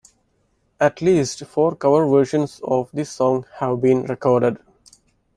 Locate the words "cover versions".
1.75-2.59